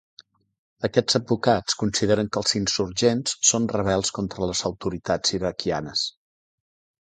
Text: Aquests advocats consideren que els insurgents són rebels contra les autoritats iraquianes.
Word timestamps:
Aquests 0.87 1.17
advocats 1.19 1.75
consideren 1.81 2.31
que 2.37 2.41
els 2.41 2.55
insurgents 2.61 3.35
són 3.51 3.69
rebels 3.75 4.11
contra 4.17 4.49
les 4.53 4.63
autoritats 4.71 5.37
iraquianes. 5.41 6.05